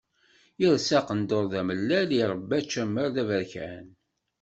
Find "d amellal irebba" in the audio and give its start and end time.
1.51-2.55